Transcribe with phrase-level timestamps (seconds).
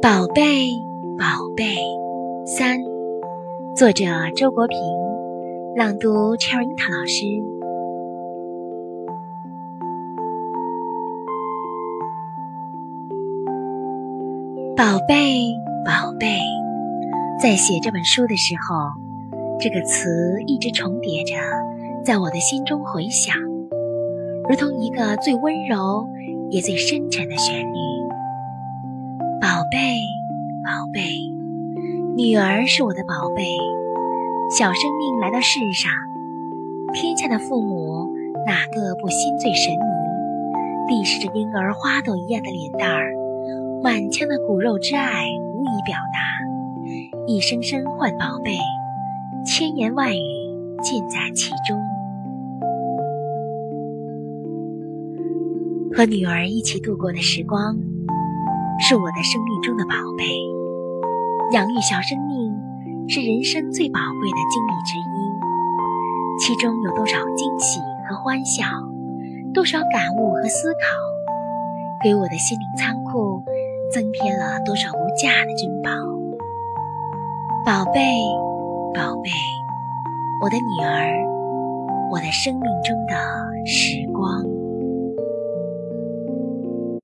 [0.00, 0.70] 宝贝，
[1.18, 1.24] 宝
[1.56, 1.74] 贝，
[2.46, 2.78] 三，
[3.74, 4.04] 作者
[4.36, 4.78] 周国平，
[5.74, 7.24] 朗读 Cherita 老师。
[14.76, 15.52] 宝贝，
[15.84, 16.38] 宝贝，
[17.42, 18.76] 在写这本书的时候，
[19.58, 21.34] 这个词一直重叠着，
[22.04, 23.34] 在我的心中回响，
[24.48, 26.06] 如同一个最温柔
[26.50, 27.87] 也最深沉的旋律。
[29.40, 29.78] 宝贝，
[30.64, 31.00] 宝贝，
[32.16, 33.44] 女儿是我的宝贝。
[34.50, 35.92] 小生命来到世上，
[36.92, 38.08] 天下的父母
[38.44, 39.72] 哪个不心醉神
[40.88, 40.88] 迷？
[40.88, 43.12] 递视着婴儿花朵一样的脸蛋儿，
[43.80, 46.18] 满腔的骨肉之爱无以表达，
[47.28, 48.56] 一声声唤宝贝，
[49.46, 51.78] 千言万语尽在其中。
[55.94, 57.76] 和女儿一起度过的时光。
[58.80, 60.24] 是我的生命中的宝贝，
[61.52, 62.56] 养育小生命
[63.08, 65.18] 是人生最宝贵的经历之一，
[66.40, 68.64] 其中有多少惊喜和欢笑，
[69.52, 70.78] 多少感悟和思考，
[72.02, 73.42] 给我的心灵仓库
[73.92, 75.90] 增添了多少无价的珍宝。
[77.66, 78.00] 宝贝，
[78.94, 79.30] 宝贝，
[80.42, 81.12] 我的女儿，
[82.10, 84.57] 我的生命中的时光。